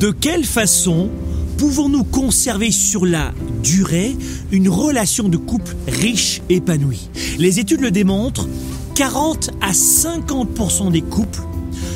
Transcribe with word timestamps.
De 0.00 0.10
quelle 0.10 0.44
façon 0.44 1.08
pouvons-nous 1.56 2.04
conserver 2.04 2.70
sur 2.70 3.06
la 3.06 3.32
durée 3.62 4.14
une 4.52 4.68
relation 4.68 5.30
de 5.30 5.38
couple 5.38 5.74
riche 5.88 6.42
épanouie 6.50 7.08
Les 7.38 7.60
études 7.60 7.80
le 7.80 7.90
démontrent, 7.90 8.46
40 8.94 9.52
à 9.62 9.72
50% 9.72 10.92
des 10.92 11.00
couples 11.00 11.40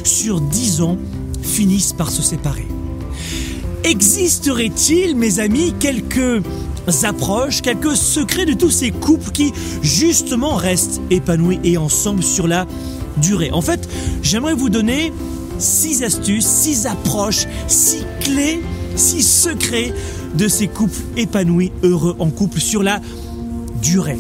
sur 0.03 0.41
10 0.41 0.81
ans 0.81 0.97
finissent 1.43 1.93
par 1.93 2.11
se 2.11 2.23
séparer. 2.23 2.67
Existerait-il, 3.85 5.15
mes 5.15 5.39
amis, 5.39 5.75
quelques 5.79 6.43
approches, 7.03 7.61
quelques 7.61 7.97
secrets 7.97 8.47
de 8.47 8.55
tous 8.55 8.71
ces 8.71 8.93
couples 8.93 9.31
qui, 9.31 9.53
justement, 9.83 10.55
restent 10.55 11.03
épanouis 11.11 11.61
et 11.65 11.77
ensemble 11.77 12.23
sur 12.23 12.49
la 12.49 12.67
durée? 13.19 13.51
En 13.51 13.61
fait, 13.61 13.87
j'aimerais 14.23 14.55
vous 14.55 14.71
donner 14.71 15.13
six 15.61 16.03
astuces, 16.03 16.47
six 16.47 16.87
approches, 16.87 17.47
six 17.69 18.05
clés, 18.21 18.61
six 18.97 19.23
secrets 19.23 19.93
de 20.35 20.49
ces 20.49 20.69
couples 20.69 21.01
épanouis, 21.17 21.73
heureux 21.83 22.17
en 22.19 22.31
couple 22.31 22.61
sur 22.61 22.83
la 22.83 23.01
durée. 23.83 24.19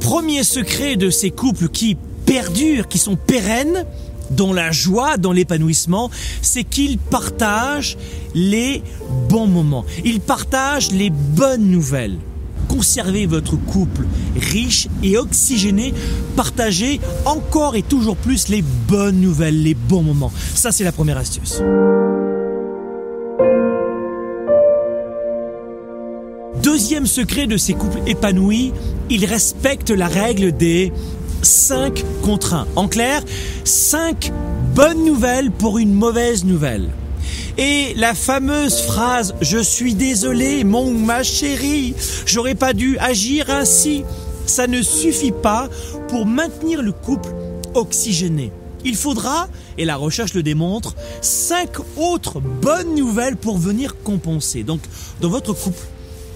Premier 0.00 0.44
secret 0.44 0.96
de 0.96 1.10
ces 1.10 1.30
couples 1.30 1.68
qui 1.68 1.96
perdurent, 2.26 2.88
qui 2.88 2.98
sont 2.98 3.16
pérennes, 3.16 3.84
dans 4.30 4.52
la 4.52 4.72
joie, 4.72 5.16
dans 5.16 5.32
l'épanouissement, 5.32 6.10
c'est 6.42 6.64
qu'ils 6.64 6.98
partagent 6.98 7.96
les 8.34 8.82
bons 9.28 9.46
moments. 9.46 9.84
Ils 10.04 10.20
partagent 10.20 10.90
les 10.92 11.10
bonnes 11.10 11.70
nouvelles. 11.70 12.18
Conservez 12.74 13.26
votre 13.26 13.54
couple 13.54 14.04
riche 14.34 14.88
et 15.04 15.16
oxygéné. 15.16 15.94
Partagez 16.34 17.00
encore 17.24 17.76
et 17.76 17.82
toujours 17.82 18.16
plus 18.16 18.48
les 18.48 18.62
bonnes 18.62 19.20
nouvelles, 19.20 19.62
les 19.62 19.74
bons 19.74 20.02
moments. 20.02 20.32
Ça, 20.56 20.72
c'est 20.72 20.82
la 20.82 20.90
première 20.90 21.16
astuce. 21.16 21.62
Deuxième 26.64 27.06
secret 27.06 27.46
de 27.46 27.56
ces 27.56 27.74
couples 27.74 28.00
épanouis, 28.08 28.72
ils 29.08 29.24
respectent 29.24 29.90
la 29.90 30.08
règle 30.08 30.50
des 30.50 30.92
5 31.42 32.04
contre 32.22 32.54
1. 32.54 32.66
En 32.74 32.88
clair, 32.88 33.22
5 33.62 34.32
bonnes 34.74 35.04
nouvelles 35.04 35.52
pour 35.52 35.78
une 35.78 35.94
mauvaise 35.94 36.44
nouvelle. 36.44 36.88
Et 37.56 37.94
la 37.94 38.14
fameuse 38.14 38.80
phrase 38.80 39.34
Je 39.40 39.58
suis 39.58 39.94
désolé, 39.94 40.64
mon 40.64 40.88
ou 40.88 40.98
ma 40.98 41.22
chérie, 41.22 41.94
j'aurais 42.26 42.56
pas 42.56 42.72
dû 42.72 42.98
agir 42.98 43.48
ainsi, 43.48 44.04
ça 44.46 44.66
ne 44.66 44.82
suffit 44.82 45.32
pas 45.32 45.68
pour 46.08 46.26
maintenir 46.26 46.82
le 46.82 46.90
couple 46.92 47.32
oxygéné. 47.74 48.50
Il 48.84 48.96
faudra, 48.96 49.48
et 49.78 49.84
la 49.84 49.96
recherche 49.96 50.34
le 50.34 50.42
démontre, 50.42 50.94
5 51.22 51.70
autres 51.96 52.40
bonnes 52.40 52.94
nouvelles 52.94 53.36
pour 53.36 53.56
venir 53.56 53.96
compenser. 54.02 54.62
Donc, 54.62 54.80
dans 55.20 55.30
votre 55.30 55.54
couple, 55.54 55.86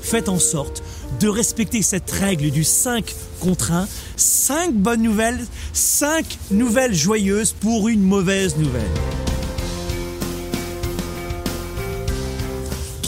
faites 0.00 0.28
en 0.28 0.39
sorte 0.39 0.83
de 1.20 1.28
respecter 1.28 1.83
cette 1.83 2.11
règle 2.11 2.50
du 2.50 2.64
5 2.64 3.14
contre 3.41 3.72
1. 3.72 3.89
5 4.16 4.72
bonnes 4.72 5.02
nouvelles, 5.02 5.44
5 5.72 6.39
nouvelles 6.52 6.94
joyeuses 6.94 7.52
pour 7.52 7.89
une 7.89 8.02
mauvaise 8.02 8.56
nouvelle. 8.56 9.27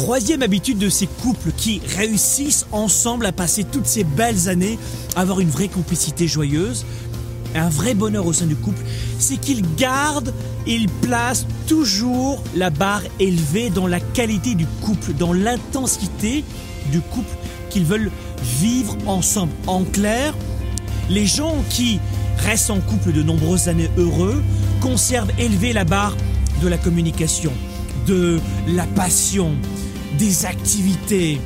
Troisième 0.00 0.40
habitude 0.40 0.78
de 0.78 0.88
ces 0.88 1.06
couples 1.06 1.52
qui 1.54 1.82
réussissent 1.94 2.64
ensemble 2.72 3.26
à 3.26 3.32
passer 3.32 3.64
toutes 3.64 3.84
ces 3.84 4.02
belles 4.02 4.48
années, 4.48 4.78
avoir 5.14 5.40
une 5.40 5.50
vraie 5.50 5.68
complicité 5.68 6.26
joyeuse, 6.26 6.86
un 7.54 7.68
vrai 7.68 7.92
bonheur 7.92 8.24
au 8.24 8.32
sein 8.32 8.46
du 8.46 8.56
couple, 8.56 8.82
c'est 9.18 9.36
qu'ils 9.36 9.62
gardent, 9.76 10.32
ils 10.66 10.88
placent 10.88 11.46
toujours 11.66 12.42
la 12.56 12.70
barre 12.70 13.02
élevée 13.18 13.68
dans 13.68 13.86
la 13.86 14.00
qualité 14.00 14.54
du 14.54 14.64
couple, 14.80 15.12
dans 15.12 15.34
l'intensité 15.34 16.44
du 16.90 17.02
couple 17.02 17.36
qu'ils 17.68 17.84
veulent 17.84 18.10
vivre 18.58 18.96
ensemble. 19.06 19.52
En 19.66 19.84
clair, 19.84 20.34
les 21.10 21.26
gens 21.26 21.56
qui 21.68 22.00
restent 22.38 22.70
en 22.70 22.80
couple 22.80 23.12
de 23.12 23.22
nombreuses 23.22 23.68
années 23.68 23.90
heureux 23.98 24.42
conservent 24.80 25.32
élevé 25.38 25.74
la 25.74 25.84
barre 25.84 26.16
de 26.62 26.68
la 26.68 26.78
communication, 26.78 27.52
de 28.06 28.40
la 28.66 28.86
passion, 28.86 29.52
des 30.20 30.44
activités, 30.44 31.40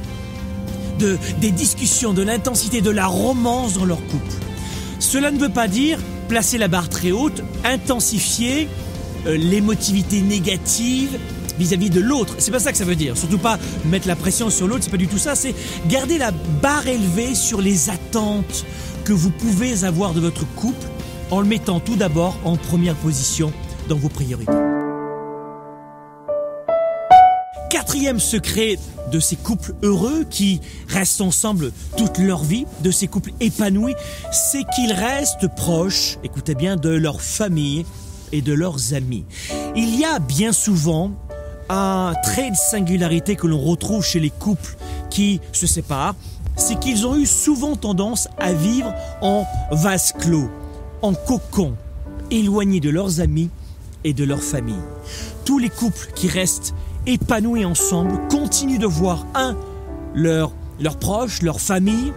de, 0.99 1.17
des 1.41 1.53
discussions, 1.53 2.13
de 2.13 2.23
l'intensité, 2.23 2.81
de 2.81 2.91
la 2.91 3.07
romance 3.07 3.75
dans 3.75 3.85
leur 3.85 4.05
couple. 4.09 4.33
Cela 4.99 5.31
ne 5.31 5.39
veut 5.39 5.49
pas 5.49 5.69
dire 5.69 5.99
placer 6.29 6.59
la 6.59 6.67
barre 6.67 6.89
très 6.89 7.13
haute, 7.13 7.43
intensifier 7.65 8.69
euh, 9.27 9.37
l'émotivité 9.37 10.21
négative 10.21 11.19
vis-à-vis 11.57 11.89
de 11.89 12.01
l'autre. 12.01 12.35
C'est 12.39 12.51
pas 12.51 12.59
ça 12.59 12.73
que 12.73 12.79
ça 12.79 12.85
veut 12.85 12.97
dire. 12.97 13.17
Surtout 13.17 13.39
pas 13.39 13.61
mettre 13.85 14.09
la 14.09 14.17
pression 14.17 14.51
sur 14.51 14.67
l'autre, 14.67 14.83
c'est 14.83 14.91
pas 14.91 14.97
du 14.97 15.07
tout 15.07 15.19
ça. 15.19 15.37
C'est 15.37 15.55
garder 15.87 16.19
la 16.19 16.33
barre 16.33 16.89
élevée 16.89 17.37
sur 17.37 17.61
les 17.61 17.91
attentes 17.91 18.65
que 19.05 19.13
vous 19.13 19.31
pouvez 19.31 19.85
avoir 19.85 20.15
de 20.15 20.21
votre 20.21 20.45
couple 20.57 20.89
en 21.31 21.41
le 21.41 21.47
mettant 21.47 21.79
tout 21.79 21.97
d'abord 21.97 22.37
en 22.45 22.57
première 22.57 22.97
position 22.97 23.53
dans 23.89 23.97
vos 23.97 24.09
priorités. 24.09 24.74
Quatrième 27.75 28.21
secret 28.21 28.79
de 29.11 29.19
ces 29.19 29.35
couples 29.35 29.75
heureux 29.83 30.25
qui 30.31 30.61
restent 30.87 31.21
ensemble 31.21 31.73
toute 31.97 32.19
leur 32.19 32.45
vie, 32.45 32.67
de 32.85 32.93
ces 32.93 33.09
couples 33.09 33.33
épanouis, 33.41 33.97
c'est 34.31 34.63
qu'ils 34.77 34.93
restent 34.93 35.49
proches, 35.57 36.17
écoutez 36.23 36.55
bien, 36.55 36.77
de 36.77 36.91
leur 36.91 37.21
famille 37.21 37.85
et 38.31 38.43
de 38.43 38.53
leurs 38.53 38.95
amis. 38.95 39.25
Il 39.75 39.99
y 39.99 40.05
a 40.05 40.21
bien 40.21 40.53
souvent 40.53 41.11
un 41.69 42.15
trait 42.23 42.53
de 42.53 42.57
singularité 42.57 43.35
que 43.35 43.49
l'on 43.49 43.61
retrouve 43.61 44.05
chez 44.05 44.21
les 44.21 44.31
couples 44.31 44.77
qui 45.11 45.41
se 45.51 45.67
séparent, 45.67 46.15
c'est 46.55 46.79
qu'ils 46.79 47.09
ont 47.09 47.17
eu 47.17 47.27
souvent 47.27 47.75
tendance 47.75 48.29
à 48.39 48.53
vivre 48.53 48.95
en 49.21 49.45
vase 49.73 50.13
clos, 50.13 50.49
en 51.03 51.13
cocon, 51.13 51.75
éloignés 52.31 52.79
de 52.79 52.91
leurs 52.91 53.19
amis 53.19 53.51
et 54.05 54.13
de 54.13 54.23
leur 54.23 54.43
famille. 54.43 54.75
Tous 55.45 55.59
les 55.59 55.71
couples 55.71 56.13
qui 56.15 56.29
restent 56.29 56.73
épanouis 57.07 57.65
ensemble, 57.65 58.19
continuent 58.29 58.79
de 58.79 58.87
voir, 58.87 59.27
un, 59.35 59.57
leurs 60.15 60.53
proches, 61.01 61.43
leur 61.43 61.61
famille, 61.61 62.13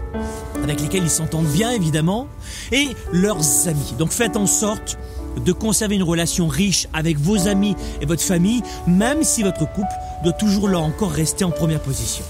avec 0.64 0.82
lesquels 0.82 1.04
ils 1.04 1.10
s'entendent 1.10 1.48
bien 1.48 1.72
évidemment, 1.72 2.28
et 2.72 2.90
leurs 3.12 3.68
amis. 3.68 3.94
Donc 3.98 4.12
faites 4.12 4.38
en 4.38 4.48
sorte 4.48 4.98
de 5.44 5.52
conserver 5.52 5.96
une 5.96 6.04
relation 6.04 6.48
riche 6.48 6.88
avec 6.94 7.18
vos 7.18 7.48
amis 7.48 7.76
et 8.02 8.06
votre 8.06 8.24
famille, 8.24 8.64
même 8.88 9.24
si 9.24 9.44
votre 9.44 9.72
couple 9.72 9.94
doit 10.24 10.34
toujours 10.34 10.68
là 10.68 10.80
encore 10.80 11.12
rester 11.12 11.46
en 11.46 11.52
première 11.52 11.82
position. 11.82 12.26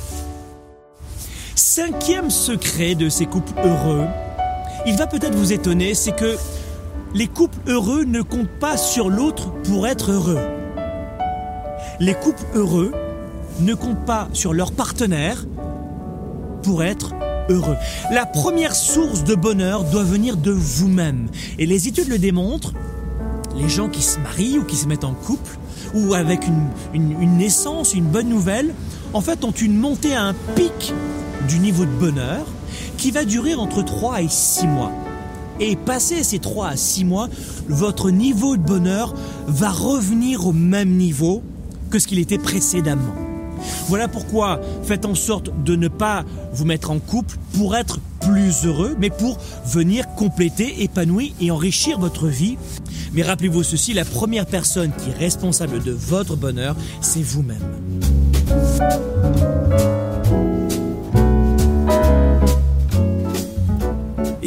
Cinquième 1.55 2.29
secret 2.29 2.95
de 2.95 3.09
ces 3.09 3.25
couples 3.25 3.53
heureux, 3.63 4.05
il 4.85 4.95
va 4.97 5.07
peut-être 5.07 5.35
vous 5.35 5.53
étonner, 5.53 5.93
c'est 5.93 6.15
que 6.15 6.35
les 7.13 7.27
couples 7.27 7.57
heureux 7.67 8.03
ne 8.03 8.21
comptent 8.21 8.59
pas 8.59 8.77
sur 8.77 9.09
l'autre 9.09 9.51
pour 9.63 9.87
être 9.87 10.11
heureux 10.11 10.56
les 11.99 12.13
couples 12.13 12.45
heureux 12.53 12.91
ne 13.59 13.73
comptent 13.73 14.05
pas 14.05 14.27
sur 14.33 14.53
leur 14.53 14.71
partenaire 14.71 15.45
pour 16.63 16.83
être 16.83 17.13
heureux. 17.49 17.77
La 18.11 18.25
première 18.25 18.75
source 18.75 19.23
de 19.23 19.35
bonheur 19.35 19.83
doit 19.85 20.03
venir 20.03 20.37
de 20.37 20.51
vous-même. 20.51 21.27
Et 21.57 21.65
les 21.65 21.87
études 21.87 22.09
le 22.09 22.19
démontrent. 22.19 22.73
Les 23.55 23.69
gens 23.69 23.89
qui 23.89 24.03
se 24.03 24.19
marient 24.19 24.59
ou 24.59 24.63
qui 24.63 24.75
se 24.75 24.87
mettent 24.87 25.03
en 25.03 25.13
couple, 25.13 25.57
ou 25.95 26.13
avec 26.13 26.41
une, 26.93 27.37
naissance, 27.37 27.95
une 27.95 28.05
bonne 28.05 28.29
nouvelle, 28.29 28.73
en 29.13 29.21
fait 29.21 29.43
ont 29.43 29.51
une 29.51 29.75
montée 29.75 30.13
à 30.13 30.25
un 30.25 30.33
pic 30.55 30.93
du 31.47 31.59
niveau 31.59 31.85
de 31.85 31.91
bonheur 31.91 32.45
qui 32.97 33.09
va 33.09 33.25
durer 33.25 33.55
entre 33.55 33.81
3 33.81 34.21
et 34.21 34.27
6 34.29 34.67
mois. 34.67 34.91
Et 35.59 35.75
passé 35.75 36.23
ces 36.23 36.37
3 36.37 36.67
à 36.67 36.75
6 36.75 37.05
mois, 37.05 37.29
votre 37.67 38.11
niveau 38.11 38.57
de 38.57 38.61
bonheur 38.61 39.15
va 39.47 39.69
revenir 39.69 40.45
au 40.45 40.53
même 40.53 40.91
niveau 40.97 41.41
que 41.89 41.99
ce 41.99 42.07
qu'il 42.07 42.19
était 42.19 42.37
précédemment. 42.37 43.15
Voilà 43.87 44.07
pourquoi 44.07 44.61
faites 44.83 45.05
en 45.05 45.15
sorte 45.15 45.51
de 45.63 45.75
ne 45.75 45.87
pas 45.87 46.23
vous 46.53 46.65
mettre 46.65 46.91
en 46.91 46.99
couple 46.99 47.37
pour 47.53 47.75
être 47.75 47.99
plus 48.21 48.65
heureux, 48.65 48.95
mais 48.99 49.09
pour 49.09 49.39
venir 49.65 50.05
compléter, 50.15 50.83
épanouir 50.83 51.31
et 51.39 51.51
enrichir 51.51 51.99
votre 51.99 52.27
vie. 52.27 52.57
Mais 53.13 53.23
rappelez-vous 53.23 53.63
ceci, 53.63 53.93
la 53.93 54.05
première 54.05 54.45
personne 54.45 54.91
qui 54.91 55.09
est 55.09 55.17
responsable 55.17 55.81
de 55.83 55.91
votre 55.91 56.35
bonheur, 56.35 56.75
c'est 57.01 57.23
vous-même. 57.23 57.57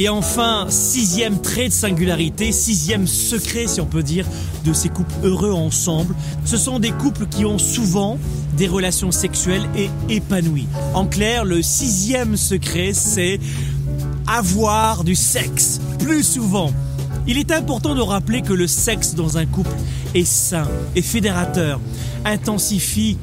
Et 0.01 0.09
enfin, 0.09 0.65
sixième 0.71 1.43
trait 1.43 1.69
de 1.69 1.75
singularité, 1.75 2.53
sixième 2.53 3.07
secret, 3.07 3.67
si 3.67 3.83
on 3.83 3.85
peut 3.85 4.03
dire, 4.03 4.25
de 4.65 4.73
ces 4.73 4.89
couples 4.89 5.13
heureux 5.23 5.53
ensemble, 5.53 6.15
ce 6.47 6.57
sont 6.57 6.79
des 6.79 6.91
couples 6.91 7.27
qui 7.27 7.45
ont 7.45 7.59
souvent 7.59 8.19
des 8.57 8.67
relations 8.67 9.11
sexuelles 9.11 9.69
et 9.77 9.91
épanouies. 10.09 10.69
En 10.95 11.05
clair, 11.05 11.45
le 11.45 11.61
sixième 11.61 12.39
secret, 12.39 12.93
c'est 12.95 13.41
avoir 14.27 15.05
du 15.05 15.15
sexe 15.15 15.83
plus 15.99 16.23
souvent. 16.23 16.73
Il 17.27 17.37
est 17.37 17.51
important 17.53 17.95
de 17.95 18.01
rappeler 18.01 18.41
que 18.41 18.55
le 18.55 18.69
sexe 18.69 19.15
dans 19.15 19.37
un 19.37 19.45
couple 19.45 19.77
est 20.15 20.25
sain 20.25 20.67
et 20.97 21.03
fédérateur, 21.03 21.79
intensifie 22.25 23.19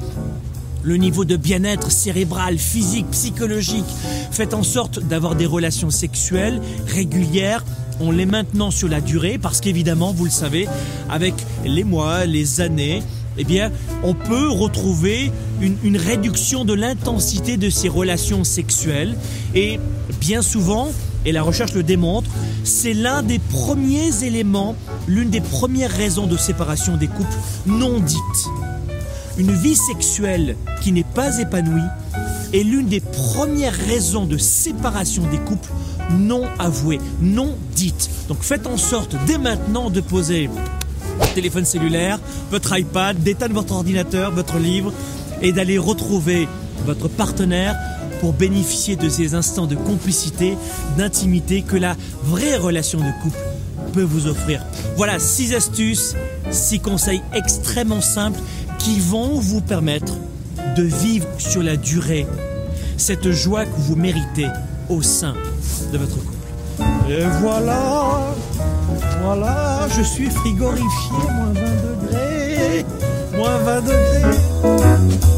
le 0.88 0.96
niveau 0.96 1.26
de 1.26 1.36
bien-être 1.36 1.92
cérébral, 1.92 2.56
physique, 2.56 3.10
psychologique. 3.10 3.84
Faites 4.30 4.54
en 4.54 4.62
sorte 4.62 5.00
d'avoir 5.00 5.34
des 5.34 5.44
relations 5.44 5.90
sexuelles 5.90 6.62
régulières. 6.86 7.62
On 8.00 8.10
les 8.10 8.24
maintenant 8.24 8.70
sur 8.70 8.88
la 8.88 9.02
durée 9.02 9.36
parce 9.36 9.60
qu'évidemment, 9.60 10.14
vous 10.14 10.24
le 10.24 10.30
savez, 10.30 10.66
avec 11.10 11.34
les 11.66 11.84
mois, 11.84 12.24
les 12.24 12.62
années, 12.62 13.02
eh 13.36 13.44
bien, 13.44 13.70
on 14.02 14.14
peut 14.14 14.48
retrouver 14.48 15.30
une, 15.60 15.76
une 15.84 15.98
réduction 15.98 16.64
de 16.64 16.72
l'intensité 16.72 17.58
de 17.58 17.68
ces 17.68 17.90
relations 17.90 18.42
sexuelles. 18.42 19.14
Et 19.54 19.78
bien 20.20 20.40
souvent, 20.40 20.90
et 21.26 21.32
la 21.32 21.42
recherche 21.42 21.74
le 21.74 21.82
démontre, 21.82 22.30
c'est 22.64 22.94
l'un 22.94 23.22
des 23.22 23.38
premiers 23.38 24.24
éléments, 24.24 24.74
l'une 25.06 25.28
des 25.28 25.42
premières 25.42 25.90
raisons 25.90 26.26
de 26.26 26.38
séparation 26.38 26.96
des 26.96 27.08
couples 27.08 27.36
non 27.66 27.98
dites. 28.00 28.77
Une 29.38 29.52
vie 29.52 29.76
sexuelle 29.76 30.56
qui 30.82 30.90
n'est 30.90 31.04
pas 31.04 31.38
épanouie 31.38 31.80
est 32.52 32.64
l'une 32.64 32.88
des 32.88 32.98
premières 32.98 33.72
raisons 33.72 34.26
de 34.26 34.36
séparation 34.36 35.22
des 35.30 35.38
couples 35.38 35.70
non 36.10 36.42
avouées, 36.58 36.98
non 37.20 37.56
dites. 37.76 38.10
Donc 38.26 38.42
faites 38.42 38.66
en 38.66 38.76
sorte 38.76 39.14
dès 39.28 39.38
maintenant 39.38 39.90
de 39.90 40.00
poser 40.00 40.50
votre 41.20 41.34
téléphone 41.34 41.64
cellulaire, 41.64 42.18
votre 42.50 42.76
iPad, 42.76 43.16
d'éteindre 43.22 43.54
votre 43.54 43.74
ordinateur, 43.74 44.32
votre 44.32 44.58
livre 44.58 44.92
et 45.40 45.52
d'aller 45.52 45.78
retrouver 45.78 46.48
votre 46.84 47.06
partenaire 47.06 47.76
pour 48.20 48.32
bénéficier 48.32 48.96
de 48.96 49.08
ces 49.08 49.34
instants 49.34 49.66
de 49.66 49.76
complicité, 49.76 50.58
d'intimité 50.96 51.62
que 51.62 51.76
la 51.76 51.96
vraie 52.24 52.56
relation 52.56 52.98
de 52.98 53.22
couple 53.22 53.38
peut 53.92 54.02
vous 54.02 54.26
offrir. 54.26 54.64
Voilà 54.96 55.20
six 55.20 55.54
astuces, 55.54 56.16
six 56.50 56.80
conseils 56.80 57.22
extrêmement 57.34 58.00
simples 58.00 58.40
qui 58.78 59.00
vont 59.00 59.38
vous 59.40 59.60
permettre 59.60 60.14
de 60.76 60.82
vivre 60.82 61.26
sur 61.38 61.62
la 61.62 61.76
durée 61.76 62.26
cette 62.96 63.30
joie 63.30 63.64
que 63.64 63.76
vous 63.76 63.96
méritez 63.96 64.46
au 64.88 65.02
sein 65.02 65.34
de 65.92 65.98
votre 65.98 66.16
couple. 66.16 66.34
Et 67.10 67.24
voilà, 67.40 68.34
voilà, 69.22 69.88
je 69.96 70.02
suis 70.02 70.30
frigorifié, 70.30 70.84
moins 71.34 71.52
20 71.52 71.60
degrés, 72.06 72.86
moins 73.36 73.58
20 73.58 73.80
degrés. 73.82 75.37